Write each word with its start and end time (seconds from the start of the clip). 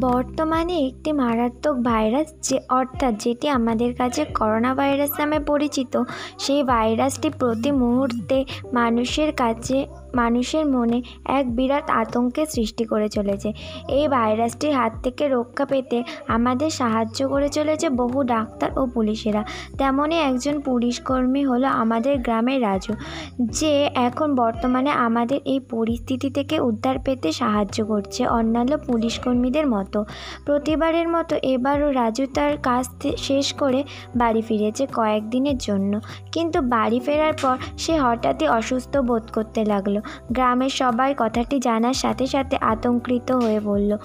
বর্তমানে 0.00 0.74
একটি 0.86 1.10
মারাত্মক 1.12 1.76
ভাইরাস 1.82 2.28
যে, 2.42 2.56
অর্থাৎ 2.70 3.14
যেটি 3.18 3.46
আমাদের 3.48 3.90
কাছে 3.94 4.22
করোনা 4.34 4.72
ভাইরাস 4.74 5.12
নামে 5.18 5.38
পরিচিত, 5.40 5.92
সেই 6.38 6.62
ভাইরাসটি 6.62 7.28
প্রতি 7.38 7.70
মুহূর্তে 7.72 8.36
মানুষের 8.72 9.30
কাছে 9.32 9.76
মানুষের 10.14 10.66
মনে 10.66 11.02
এক 11.24 11.56
বিরাট 11.56 11.90
আতঙ্কের 11.90 12.46
সৃষ্টি 12.46 12.84
করে 12.84 13.08
চলেছে। 13.08 13.52
এই 13.88 14.08
ভাইরাসটির 14.08 14.72
হাত 14.74 14.92
থেকে 15.02 15.28
রক্ষা 15.28 15.64
পেতে 15.64 16.02
আমাদের 16.28 16.70
সাহায্য 16.70 17.28
করে 17.28 17.48
চলেছে 17.48 17.88
বহু 17.88 18.22
ডাক্তার 18.22 18.78
ও 18.78 18.86
পুলিশেরা। 18.86 19.44
তেমনই 19.78 20.18
একজন 20.18 20.60
পুলিশকর্মী 20.60 21.44
হলো 21.44 21.68
আমাদের 21.68 22.18
গ্রামের 22.18 22.62
রাজু, 22.62 22.94
যে 23.40 23.90
এখন 23.94 24.34
বর্তমানে 24.34 24.90
আমাদের 24.90 25.40
এই 25.44 25.60
পরিস্থিতি 25.60 26.30
থেকে 26.30 26.60
উদ্ধার 26.60 26.98
পেতে 26.98 27.32
সাহায্য 27.32 27.84
করছে 27.84 28.26
অন্যান্য 28.26 28.78
পুলিশকর্মীদের 28.78 29.66
মতো। 29.66 30.04
প্রতিবারের 30.44 31.08
মতো 31.08 31.36
এবারও 31.36 31.92
রাজু 31.92 32.26
তার 32.34 32.56
কাজ 32.62 32.84
শেষ 33.16 33.52
করে 33.52 33.84
বাড়ি 34.16 34.42
ফিরেছে 34.42 34.86
কয়েকদিনের 34.94 35.58
জন্য। 35.58 36.00
কিন্তু 36.32 36.60
বাড়ি 36.60 37.00
ফেরার 37.00 37.32
পর 37.42 37.56
সে 37.78 37.98
হঠাৎই 37.98 38.46
অসুস্থ 38.48 38.96
বোধ 38.96 39.30
করতে 39.32 39.64
লাগল। 39.64 39.99
গ্রামের 40.32 40.70
সবাই 40.70 41.14
কথাটি 41.18 41.58
জানার 41.58 41.94
সাথে 41.94 42.26
সাথে 42.26 42.56
আতঙ্কিত 42.56 43.32
হয়ে 43.32 43.60
পড়ল 43.60 43.96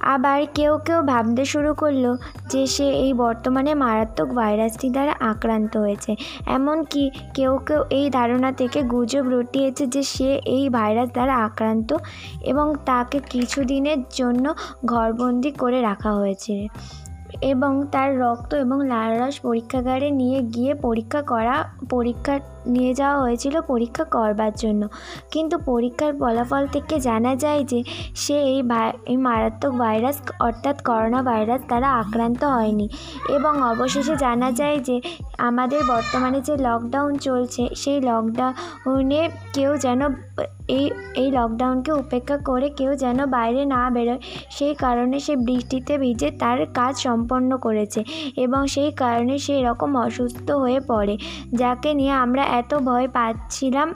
আবার 0.00 0.46
কেউ 0.54 0.78
কেউ 0.78 1.02
ভাবতে 1.02 1.44
শুরু 1.44 1.74
করল 1.74 2.16
যে 2.50 2.66
সে 2.66 2.84
এই 2.84 3.12
বর্তমানে 3.14 3.74
মারাত্মক 3.74 4.28
ভাইরাসটি 4.34 4.90
দ্বারা 4.90 5.12
আক্রান্ত 5.20 5.76
হয়েছে। 5.76 6.16
এমনকি 6.46 7.10
কেউ 7.34 7.58
কেউ 7.58 7.82
এই 7.90 8.10
ধারণা 8.10 8.52
থেকে 8.52 8.82
গুজব 8.82 9.24
রটিয়েছে 9.28 9.86
যে 9.86 10.02
সে 10.02 10.40
এই 10.46 10.68
ভাইরাস 10.68 11.08
দ্বারা 11.08 11.34
আক্রান্ত 11.36 11.96
এবং 12.42 12.74
তাকে 12.86 13.20
কিছুদিনের 13.30 14.00
জন্য 14.14 14.54
ঘরবন্দি 14.86 15.50
করে 15.50 15.80
রাখা 15.80 16.12
হয়েছে 16.12 16.68
এবং 17.40 17.72
তার 17.90 18.20
রক্ত 18.20 18.54
এবং 18.54 18.86
লালারস 18.88 19.40
পরীক্ষাগারে 19.40 20.10
নিয়ে 20.10 20.42
গিয়ে 20.42 20.74
পরীক্ষা 20.74 21.22
করা 21.22 21.68
পরীক্ষা 21.90 22.34
নিয়ে 22.66 22.94
যাওয়া 22.94 23.18
হয়েছিল 23.20 23.60
পরীক্ষা 23.60 24.04
করবার 24.04 24.52
জন্য। 24.56 24.82
কিন্তু 25.30 25.58
পরীক্ষার 25.58 26.12
ফলাফল 26.18 26.66
থেকে 26.66 27.00
জানা 27.00 27.36
যায় 27.36 27.64
যে, 27.64 27.82
সে 28.14 28.36
এই 28.52 28.58
এই 29.06 29.16
মারাত্মক 29.16 29.72
ভাইরাস, 29.78 30.16
অর্থাৎ 30.40 30.76
করোনা 30.82 31.22
ভাইরাস 31.22 31.60
দ্বারা 31.66 31.88
আক্রান্ত 31.92 32.44
হয়নি। 32.44 32.88
এবং 33.28 33.62
অবশেষে 33.62 34.16
জানা 34.16 34.52
যায় 34.52 34.78
যে, 34.78 35.00
আমাদের 35.38 35.80
বর্তমানে 35.88 36.40
যে 36.40 36.56
লকডাউন 36.56 37.12
চলছে, 37.18 37.62
সেই 37.76 38.00
লকডাউনে 38.00 39.28
কেউ 39.52 39.70
যেন 39.76 40.00
এই 40.68 40.90
এই 41.14 41.30
লকডাউনকে 41.30 41.92
উপেক্ষা 41.92 42.36
করে 42.38 42.68
কেউ 42.70 42.94
যেন 42.94 43.26
বাইরে 43.26 43.64
না 43.64 43.90
বেরোয়, 43.90 44.18
সেই 44.50 44.74
কারণে 44.74 45.20
সে 45.20 45.36
বৃষ্টিতে 45.36 45.98
ভিজে 45.98 46.30
তার 46.30 46.58
কাজ 46.74 46.96
সম্পন্ন 46.96 47.50
করেছে। 47.56 48.00
এবং 48.36 48.66
সেই 48.66 48.90
কারণে 48.92 49.34
সে 49.38 49.52
এরকম 49.60 49.96
অসুস্থ 49.96 50.50
হয়ে 50.50 50.80
পড়ে, 50.80 51.16
যাকে 51.52 51.94
নিয়ে 51.94 52.14
আমরা 52.24 52.42
এত 52.58 52.72
ভয় 52.78 53.06
পাচ্ছিলাম 53.08 53.88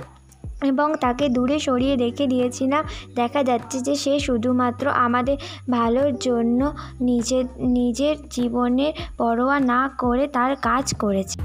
এবং 0.64 0.88
তাকে 1.00 1.24
দূরে 1.28 1.56
সরিয়ে 1.58 1.94
রেখে 1.96 2.24
দিয়েছিলাম 2.26 2.82
দেখা 3.14 3.40
যাচ্ছে 3.44 3.76
যে 3.80 3.94
সে 3.96 4.14
শুধুমাত্র 4.20 4.84
আমাদের 4.98 5.36
ভালোর 5.70 6.10
জন্য 6.18 6.60
নিজের 7.00 7.44
নিজের 7.78 8.16
জীবনের 8.30 8.92
পরোয়া 9.18 9.58
না 9.72 9.80
করে 9.98 10.24
তার 10.26 10.52
কাজ 10.62 10.86
করেছে। 10.94 11.38